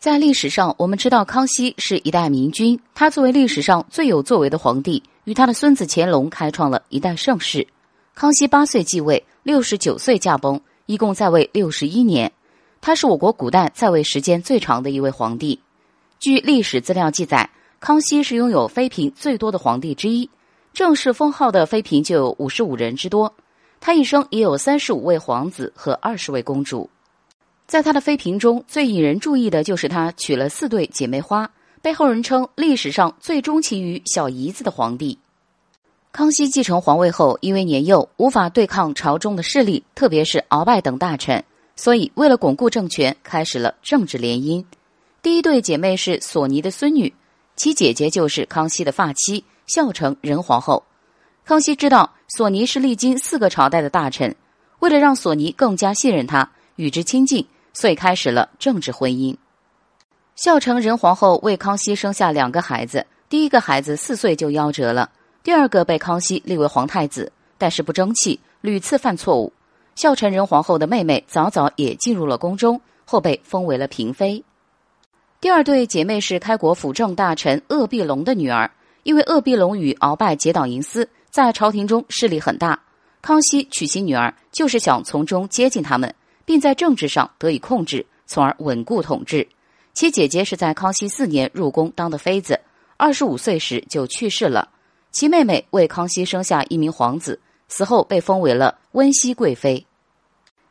[0.00, 7.68] 在历史上，我们知道康熙是一代明君，他作为历史上最有作为的皇帝，与他的孙子乾隆开创了一代盛世。
[8.14, 12.32] 康熙八岁继位，六十九岁驾崩，一共在位六十一年。
[12.80, 15.60] 他是我国古代在位时间最长的一位皇帝。
[16.18, 20.30] 据历史资料记载，康熙是拥有妃嫔最多的皇帝之一，
[20.72, 23.30] 正式封号的妃嫔就有五十五人之多。
[23.80, 26.88] 他一生也有三十五位皇子和二十位公主。
[27.70, 31.48] 在他的妃嫔中最引人注意的就是他娶了四对姐妹花，
[31.80, 35.16] 被后人称历史上最钟情于小姨子的皇帝。
[36.10, 41.44] 康熙继承皇位后，因为年幼，无法对抗朝中的势力，特别是鳌拜等大臣，
[41.76, 44.64] 所以为了巩固政权，开始了政治联姻。
[45.22, 47.14] 第一对姐妹是索尼的孙女，
[47.54, 50.82] 其姐姐就是康熙的发妻孝成仁皇后。
[51.44, 54.34] 康熙知道索尼是历经四个朝代的大臣，
[54.80, 57.46] 为了让索尼更加信任他，与之亲近。
[57.80, 59.34] 所以开始了政治婚姻。
[60.36, 65.10] 孝成仁皇后为康熙生下两个孩子，第一个孩子四岁就夭折了，
[65.42, 69.50] 第二个被康熙立为皇太子，但是不争气，屡次犯错误。
[69.94, 74.44] 孝成仁皇后的妹妹早早也进入了宫中，后被封为了嫔妃。
[75.40, 78.70] 第二对姐妹是开国辅政大臣鄂必龙的女儿，
[79.04, 82.78] 因为鄂必龙与鳌拜结党营私，在朝廷中势力很大。
[83.22, 86.14] 康熙娶其女儿，就是想从中接近他们。
[86.50, 89.46] 并在政治上得以控制，从而稳固统治。
[89.92, 92.58] 其姐姐是在康熙四年入宫当的妃子，
[92.96, 94.68] 二十五岁时就去世了。
[95.12, 99.86] 其妹妹为康熙生下一名皇子，死后被封为了温熹贵妃。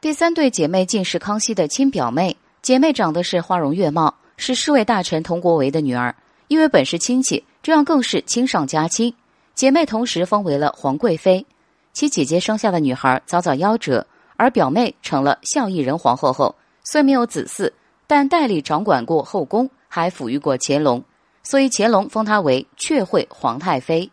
[0.00, 6.14] 第三对姐妹竟是康熙的亲表妹，姐妹长得是花容月貌，是侍卫大臣佟国维的女儿。
[6.46, 9.12] 因为本是亲戚，这样更是亲上加亲。
[9.56, 11.44] 姐妹同时封为了皇贵妃。
[11.92, 14.06] 其姐姐生下的女孩早早夭折。
[14.36, 16.54] 而表妹成了孝义仁皇后后，
[16.84, 17.70] 虽没有子嗣，
[18.06, 21.02] 但代理掌管过后宫，还抚育过乾隆，
[21.42, 24.10] 所以乾隆封她为阙惠皇太妃。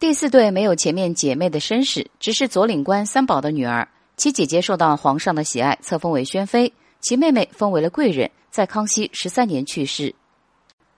[0.00, 3.88] 第四对没有前面姐妹的身世，只是左领官三宝的女儿。
[4.16, 10.14] 其姐姐受到皇上的喜爱，册封为宣妃；其妹妹封为了贵人，在康熙十三年去世。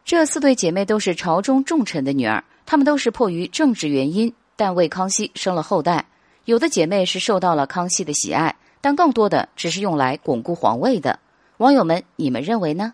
[0.04, 6.06] 这四对姐妹都是朝中重臣的女儿，她们都是迫于政治原因，但为康熙生了后代。
[6.50, 11.20] 有的姐妹是受到了康熙的喜爱，但更多的只是用来巩固皇位的。
[11.58, 12.92] 网友们，你们认为呢？